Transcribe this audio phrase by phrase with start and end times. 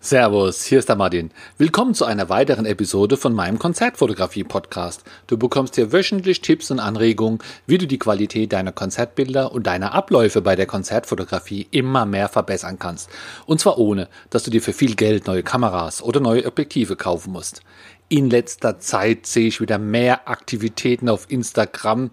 [0.00, 1.32] Servus, hier ist der Martin.
[1.58, 5.02] Willkommen zu einer weiteren Episode von meinem Konzertfotografie-Podcast.
[5.26, 9.94] Du bekommst hier wöchentlich Tipps und Anregungen, wie du die Qualität deiner Konzertbilder und deiner
[9.94, 13.10] Abläufe bei der Konzertfotografie immer mehr verbessern kannst.
[13.44, 17.32] Und zwar ohne, dass du dir für viel Geld neue Kameras oder neue Objektive kaufen
[17.32, 17.62] musst.
[18.08, 22.12] In letzter Zeit sehe ich wieder mehr Aktivitäten auf Instagram.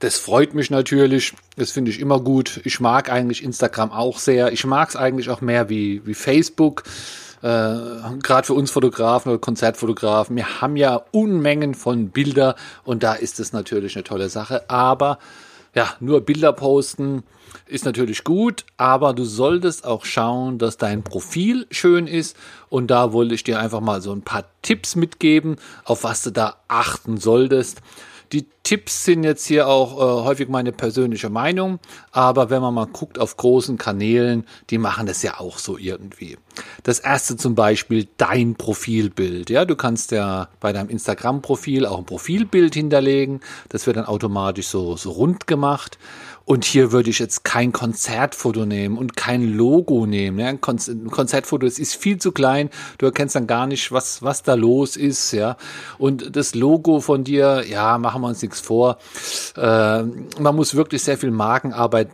[0.00, 1.34] Das freut mich natürlich.
[1.56, 2.60] Das finde ich immer gut.
[2.64, 4.52] Ich mag eigentlich Instagram auch sehr.
[4.52, 6.84] Ich mag es eigentlich auch mehr wie, wie Facebook.
[7.42, 7.74] Äh,
[8.22, 10.36] Gerade für uns Fotografen oder Konzertfotografen.
[10.36, 14.68] Wir haben ja Unmengen von Bilder und da ist es natürlich eine tolle Sache.
[14.70, 15.18] Aber
[15.74, 17.24] ja, nur Bilder posten
[17.66, 22.36] ist natürlich gut, aber du solltest auch schauen, dass dein Profil schön ist.
[22.68, 26.30] Und da wollte ich dir einfach mal so ein paar Tipps mitgeben, auf was du
[26.30, 27.80] da achten solltest.
[28.32, 31.78] Die Tipps sind jetzt hier auch äh, häufig meine persönliche Meinung,
[32.12, 36.36] aber wenn man mal guckt auf großen Kanälen, die machen das ja auch so irgendwie.
[36.82, 39.50] Das erste zum Beispiel dein Profilbild.
[39.50, 43.40] Ja, du kannst ja bei deinem Instagram-Profil auch ein Profilbild hinterlegen.
[43.68, 45.98] Das wird dann automatisch so, so rund gemacht.
[46.48, 50.38] Und hier würde ich jetzt kein Konzertfoto nehmen und kein Logo nehmen.
[50.38, 52.70] Ja, ein Konzertfoto, das ist viel zu klein.
[52.96, 55.32] Du erkennst dann gar nicht, was, was da los ist.
[55.32, 55.58] Ja,
[55.98, 58.96] und das Logo von dir, ja, machen wir uns nichts vor.
[59.58, 60.04] Äh,
[60.40, 62.08] man muss wirklich sehr viel Markenarbeit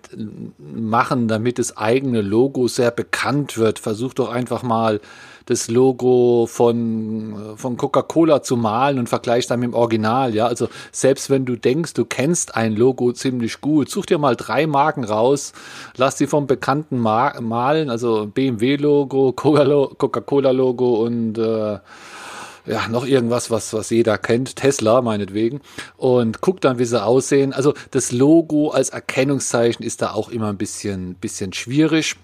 [0.59, 3.79] machen, damit das eigene Logo sehr bekannt wird.
[3.79, 5.01] Versuch doch einfach mal
[5.47, 10.35] das Logo von, von Coca-Cola zu malen und vergleichst dann mit dem Original.
[10.35, 14.37] Ja, also selbst wenn du denkst, du kennst ein Logo ziemlich gut, such dir mal
[14.37, 15.53] drei Marken raus,
[15.97, 21.79] lass sie vom Bekannten malen, also BMW-Logo, Coca-Cola-Logo und äh,
[22.67, 25.61] ja, noch irgendwas, was, was jeder kennt, Tesla meinetwegen,
[25.99, 27.53] und guck dann, wie sie aussehen.
[27.53, 32.17] Also das Logo als Erkennungszeichen ist da auch immer ein bisschen, bisschen schwierig.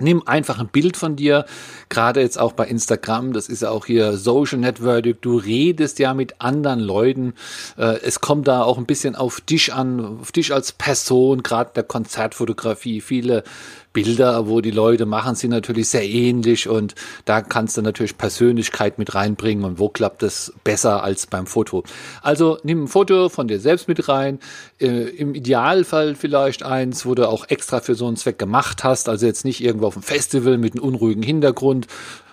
[0.00, 1.44] Nimm einfach ein Bild von dir,
[1.88, 6.14] gerade jetzt auch bei Instagram, das ist ja auch hier Social Network, du redest ja
[6.14, 7.34] mit anderen Leuten,
[7.76, 11.72] äh, es kommt da auch ein bisschen auf dich an, auf dich als Person, gerade
[11.74, 13.44] der Konzertfotografie, viele
[13.92, 18.98] Bilder, wo die Leute machen, sind natürlich sehr ähnlich und da kannst du natürlich Persönlichkeit
[18.98, 21.82] mit reinbringen und wo klappt es besser als beim Foto.
[22.22, 24.38] Also nimm ein Foto von dir selbst mit rein,
[24.80, 29.08] äh, im Idealfall vielleicht eins, wo du auch extra für so einen Zweck gemacht hast,
[29.08, 31.88] also jetzt nicht irgendwo auf dem Festival mit einem unruhigen Hintergrund,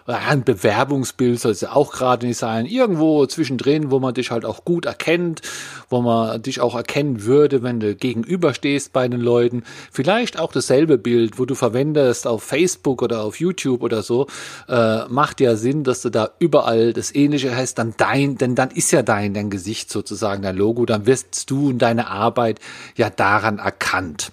[0.07, 2.65] ein Bewerbungsbild soll es ja auch gerade nicht sein.
[2.65, 5.41] Irgendwo zwischendrin, wo man dich halt auch gut erkennt,
[5.89, 9.63] wo man dich auch erkennen würde, wenn du gegenüberstehst bei den Leuten.
[9.91, 14.27] Vielleicht auch dasselbe Bild, wo du verwendest auf Facebook oder auf YouTube oder so,
[14.69, 18.71] äh, macht ja Sinn, dass du da überall das Ähnliche hast, dann dein, denn dann
[18.71, 22.59] ist ja dein, dein Gesicht sozusagen dein Logo, dann wirst du und deine Arbeit
[22.95, 24.31] ja daran erkannt.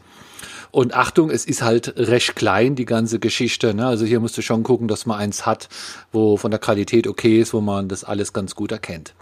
[0.75, 3.75] Und Achtung, es ist halt recht klein, die ganze Geschichte.
[3.75, 3.87] Ne?
[3.87, 5.69] Also hier musst du schon gucken, dass man eins hat,
[6.11, 9.15] wo von der Qualität okay ist, wo man das alles ganz gut erkennt.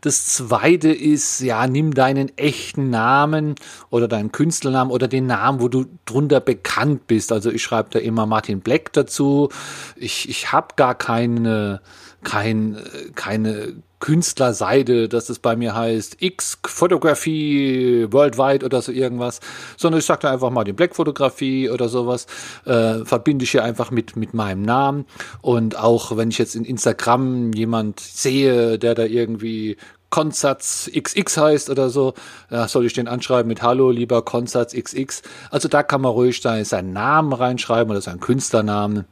[0.00, 3.54] Das zweite ist, ja, nimm deinen echten Namen
[3.90, 7.32] oder deinen Künstlernamen oder den Namen, wo du drunter bekannt bist.
[7.32, 9.50] Also ich schreibe da immer Martin Black dazu.
[9.96, 11.82] Ich, ich habe gar keine,
[12.24, 12.78] kein,
[13.14, 19.40] keine Künstlerseite, dass es bei mir heißt X Photography Worldwide oder so irgendwas,
[19.78, 22.26] sondern ich sage da einfach mal die Black Fotografie oder sowas,
[22.66, 25.06] äh, verbinde ich hier einfach mit, mit meinem Namen
[25.40, 29.78] und auch wenn ich jetzt in Instagram jemand sehe, der da irgendwie
[30.10, 32.14] Konsatz XX heißt oder so,
[32.50, 35.22] ja, soll ich den anschreiben mit Hallo, lieber Konsatz XX.
[35.50, 39.06] Also da kann man ruhig seinen Namen reinschreiben oder seinen Künstlernamen.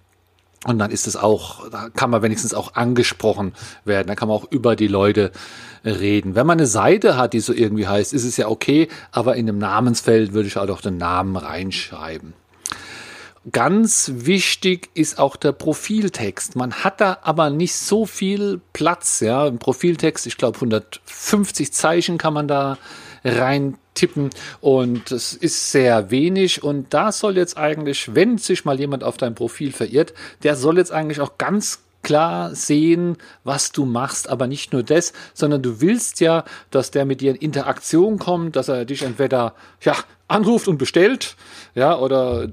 [0.64, 3.52] Und dann ist es auch, da kann man wenigstens auch angesprochen
[3.84, 4.06] werden.
[4.06, 5.32] Da kann man auch über die Leute
[5.84, 6.36] reden.
[6.36, 9.46] Wenn man eine Seite hat, die so irgendwie heißt, ist es ja okay, aber in
[9.46, 12.34] dem Namensfeld würde ich halt auch den Namen reinschreiben.
[13.50, 16.54] Ganz wichtig ist auch der Profiltext.
[16.54, 19.48] Man hat da aber nicht so viel Platz, ja.
[19.48, 22.78] Im Profiltext, ich glaube 150 Zeichen kann man da
[23.24, 24.30] rein tippen.
[24.60, 26.62] Und es ist sehr wenig.
[26.62, 30.78] Und da soll jetzt eigentlich, wenn sich mal jemand auf dein Profil verirrt, der soll
[30.78, 35.80] jetzt eigentlich auch ganz klar sehen, was du machst, aber nicht nur das, sondern du
[35.80, 39.96] willst ja, dass der mit dir in Interaktion kommt, dass er dich entweder ja
[40.28, 41.36] anruft und bestellt,
[41.74, 42.48] ja, oder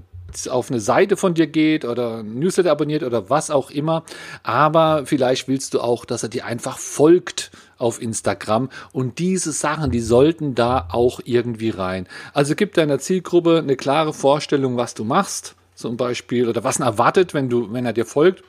[0.49, 4.03] auf eine Seite von dir geht oder Newsletter abonniert oder was auch immer.
[4.43, 8.69] Aber vielleicht willst du auch, dass er dir einfach folgt auf Instagram.
[8.91, 12.07] Und diese Sachen, die sollten da auch irgendwie rein.
[12.33, 15.55] Also gib deiner Zielgruppe eine klare Vorstellung, was du machst.
[15.75, 18.43] Zum Beispiel, oder was er erwartet, wenn du, wenn er dir folgt.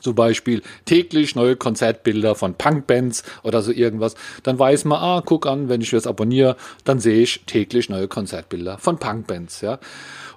[0.00, 4.16] Zum Beispiel täglich neue Konzertbilder von Punkbands oder so irgendwas.
[4.42, 8.08] Dann weiß man, ah, guck an, wenn ich das abonniere, dann sehe ich täglich neue
[8.08, 9.78] Konzertbilder von Punkbands, ja.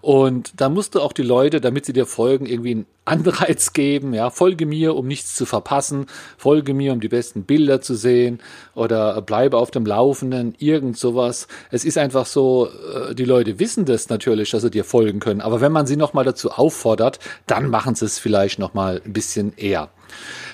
[0.01, 4.30] Und da musst du auch die Leute, damit sie dir folgen, irgendwie Anreiz geben, ja,
[4.30, 6.07] folge mir, um nichts zu verpassen,
[6.38, 8.39] folge mir, um die besten Bilder zu sehen
[8.75, 11.48] oder bleibe auf dem Laufenden, irgend sowas.
[11.71, 15.42] Es ist einfach so, äh, die Leute wissen das natürlich, dass sie dir folgen können,
[15.42, 19.53] aber wenn man sie nochmal dazu auffordert, dann machen sie es vielleicht nochmal ein bisschen
[19.56, 19.89] eher.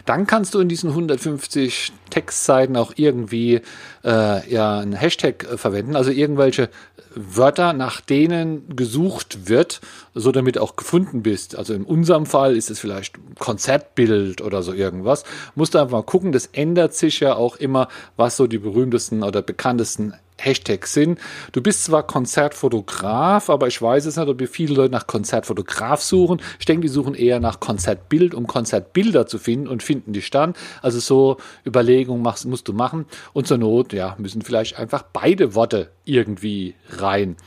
[0.05, 3.61] Dann kannst du in diesen 150 Textseiten auch irgendwie
[4.03, 6.69] äh, ja einen Hashtag äh, verwenden, also irgendwelche
[7.15, 9.81] Wörter, nach denen gesucht wird,
[10.13, 11.55] so damit auch gefunden bist.
[11.55, 15.23] Also in unserem Fall ist es vielleicht Konzertbild oder so irgendwas.
[15.55, 19.23] Musst du einfach mal gucken, das ändert sich ja auch immer, was so die berühmtesten
[19.23, 20.13] oder bekanntesten
[20.43, 21.19] Hashtags sind.
[21.51, 26.41] Du bist zwar Konzertfotograf, aber ich weiß es nicht, ob viele Leute nach Konzertfotograf suchen.
[26.59, 30.53] Ich denke, die suchen eher nach Konzertbild, um Konzertbilder zu finden und finden die dann.
[30.81, 33.05] Also so Überlegungen machst, musst du machen.
[33.33, 37.37] Und zur Not, ja, müssen vielleicht einfach beide Worte irgendwie rein.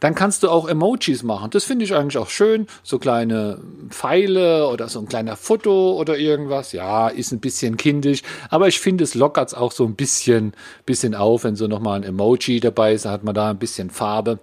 [0.00, 1.50] Dann kannst du auch Emojis machen.
[1.50, 2.66] Das finde ich eigentlich auch schön.
[2.82, 3.58] So kleine
[3.90, 6.72] Pfeile oder so ein kleiner Foto oder irgendwas.
[6.72, 10.52] Ja, ist ein bisschen kindisch, aber ich finde, es lockert es auch so ein bisschen,
[10.86, 14.38] bisschen auf, wenn so nochmal ein Emoji dabei ist, hat man da ein bisschen Farbe.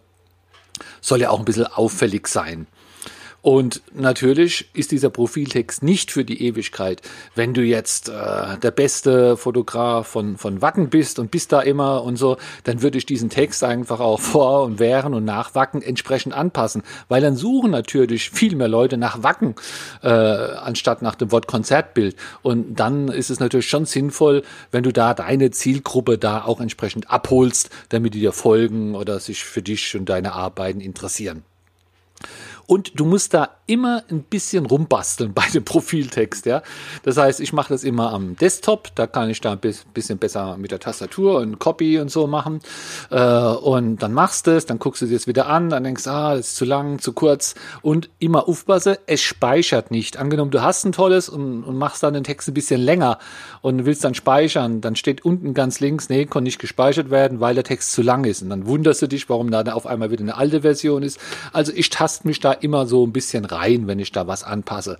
[1.02, 2.68] Soll ja auch ein bisschen auffällig sein.
[3.46, 7.04] Und natürlich ist dieser Profiltext nicht für die Ewigkeit.
[7.36, 12.02] Wenn du jetzt äh, der beste Fotograf von, von Wacken bist und bist da immer
[12.02, 15.84] und so, dann würde ich diesen Text einfach auch vor und während und nach Wacken
[15.84, 16.82] entsprechend anpassen.
[17.08, 19.54] Weil dann suchen natürlich viel mehr Leute nach Wacken,
[20.02, 22.16] äh, anstatt nach dem Wort Konzertbild.
[22.42, 24.42] Und dann ist es natürlich schon sinnvoll,
[24.72, 29.44] wenn du da deine Zielgruppe da auch entsprechend abholst, damit die dir folgen oder sich
[29.44, 31.44] für dich und deine Arbeiten interessieren.
[32.68, 36.46] Und du musst da immer ein bisschen rumbasteln bei dem Profiltext.
[36.46, 36.62] Ja?
[37.04, 39.60] Das heißt, ich mache das immer am Desktop, da kann ich da ein
[39.94, 42.60] bisschen besser mit der Tastatur und Copy und so machen.
[43.10, 46.08] Äh, und dann machst du es, dann guckst du dir das wieder an, dann denkst,
[46.08, 47.56] ah, das ist zu lang, zu kurz.
[47.82, 50.18] Und immer aufpasse, es speichert nicht.
[50.18, 53.20] Angenommen, du hast ein tolles und, und machst dann den Text ein bisschen länger
[53.62, 57.56] und willst dann speichern, dann steht unten ganz links, nee, konnte nicht gespeichert werden, weil
[57.56, 58.42] der Text zu lang ist.
[58.42, 61.20] Und dann wunderst du dich, warum da auf einmal wieder eine alte Version ist.
[61.52, 64.98] Also ich taste mich da immer so ein bisschen rein, wenn ich da was anpasse.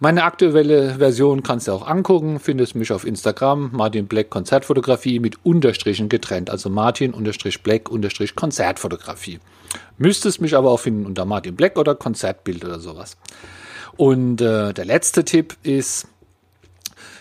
[0.00, 5.44] Meine aktuelle Version kannst du auch angucken, findest mich auf Instagram, Martin Black Konzertfotografie mit
[5.44, 9.38] Unterstrichen getrennt, also Martin Unterstrich Black Unterstrich Konzertfotografie.
[9.98, 13.16] Müsstest mich aber auch finden unter Martin Black oder Konzertbild oder sowas.
[13.96, 16.08] Und äh, der letzte Tipp ist,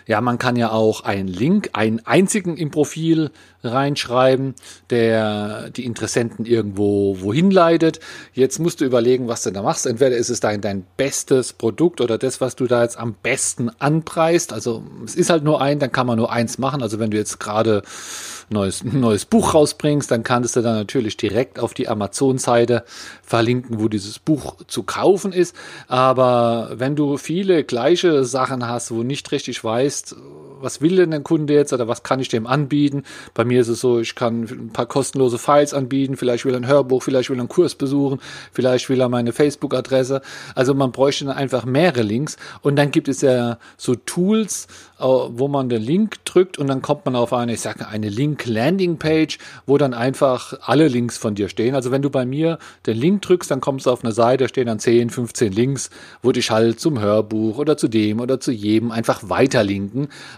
[0.06, 3.32] ja, man kann ja auch einen Link, einen einzigen im Profil
[3.64, 4.56] reinschreiben,
[4.90, 8.00] der die Interessenten irgendwo wohin leitet.
[8.34, 9.86] Jetzt musst du überlegen, was du da machst.
[9.86, 13.70] Entweder ist es dein, dein bestes Produkt oder das, was du da jetzt am besten
[13.80, 14.52] anpreist.
[14.52, 16.82] Also es ist halt nur ein, dann kann man nur eins machen.
[16.82, 17.84] Also wenn du jetzt gerade
[18.50, 22.84] neues, neues Buch rausbringst, dann kannst du dann natürlich direkt auf die Amazon-Seite
[23.22, 25.56] verlinken, wo dieses Buch zu kaufen ist.
[25.88, 29.93] Aber wenn du viele gleiche Sachen hast, wo nicht richtig weißt,
[30.64, 33.04] was will denn der Kunde jetzt oder was kann ich dem anbieten?
[33.34, 36.62] Bei mir ist es so, ich kann ein paar kostenlose Files anbieten, vielleicht will er
[36.62, 38.20] ein Hörbuch, vielleicht will er einen Kurs besuchen,
[38.52, 40.22] vielleicht will er meine Facebook-Adresse.
[40.56, 44.68] Also man bräuchte dann einfach mehrere Links und dann gibt es ja so Tools,
[45.00, 48.08] äh, wo man den Link drückt und dann kommt man auf eine, ich sage eine
[48.08, 51.76] Link-Landing-Page, wo dann einfach alle Links von dir stehen.
[51.76, 54.48] Also wenn du bei mir den Link drückst, dann kommst du auf eine Seite, da
[54.48, 55.90] stehen dann 10, 15 Links,
[56.22, 59.83] wo dich halt zum Hörbuch oder zu dem oder zu jedem einfach weiterlinken,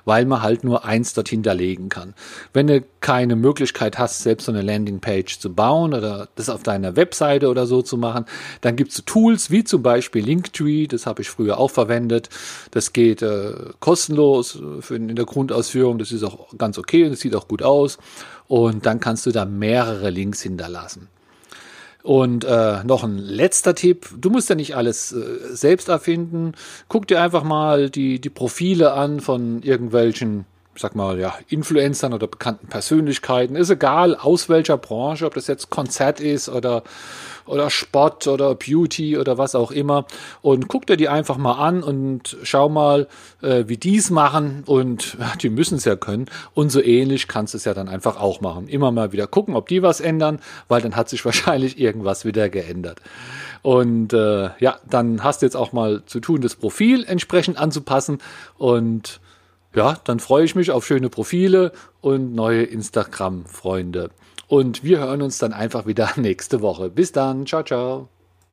[0.05, 2.13] weil man halt nur eins dort hinterlegen kann.
[2.53, 6.95] Wenn du keine Möglichkeit hast, selbst so eine Landing-Page zu bauen oder das auf deiner
[6.95, 8.25] Webseite oder so zu machen,
[8.61, 12.29] dann gibt es Tools wie zum Beispiel Linktree, das habe ich früher auch verwendet.
[12.71, 15.97] Das geht äh, kostenlos für in der Grundausführung.
[15.97, 17.97] Das ist auch ganz okay und es sieht auch gut aus.
[18.47, 21.07] Und dann kannst du da mehrere Links hinterlassen.
[22.05, 26.51] Und äh, noch ein letzter Tipp, du musst ja nicht alles äh, selbst erfinden.
[26.87, 30.45] Guck dir einfach mal die, die Profile an von irgendwelchen,
[30.77, 33.55] sag mal, ja, Influencern oder bekannten Persönlichkeiten.
[33.55, 36.83] Ist egal, aus welcher Branche, ob das jetzt Konzert ist oder
[37.45, 40.05] oder Sport oder Beauty oder was auch immer.
[40.41, 43.07] Und guck dir die einfach mal an und schau mal,
[43.41, 44.63] äh, wie die es machen.
[44.65, 46.25] Und ja, die müssen es ja können.
[46.53, 48.67] Und so ähnlich kannst du es ja dann einfach auch machen.
[48.67, 52.49] Immer mal wieder gucken, ob die was ändern, weil dann hat sich wahrscheinlich irgendwas wieder
[52.49, 52.99] geändert.
[53.61, 58.19] Und äh, ja, dann hast du jetzt auch mal zu tun, das Profil entsprechend anzupassen.
[58.57, 59.19] Und
[59.75, 64.11] ja, dann freue ich mich auf schöne Profile und neue Instagram-Freunde.
[64.47, 66.89] Und wir hören uns dann einfach wieder nächste Woche.
[66.89, 67.45] Bis dann.
[67.45, 68.14] Ciao, ciao.